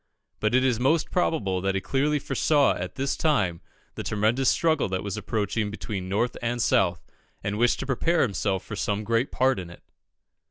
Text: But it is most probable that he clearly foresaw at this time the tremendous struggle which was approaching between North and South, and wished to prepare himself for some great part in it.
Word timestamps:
But 0.39 0.55
it 0.55 0.63
is 0.65 0.79
most 0.79 1.11
probable 1.11 1.61
that 1.61 1.75
he 1.75 1.79
clearly 1.79 2.17
foresaw 2.17 2.73
at 2.73 2.95
this 2.95 3.15
time 3.15 3.61
the 3.93 4.01
tremendous 4.01 4.49
struggle 4.49 4.89
which 4.89 5.01
was 5.03 5.15
approaching 5.15 5.69
between 5.69 6.09
North 6.09 6.35
and 6.41 6.59
South, 6.59 7.05
and 7.43 7.59
wished 7.59 7.77
to 7.81 7.85
prepare 7.85 8.23
himself 8.23 8.65
for 8.65 8.75
some 8.75 9.03
great 9.03 9.31
part 9.31 9.59
in 9.59 9.69
it. 9.69 9.83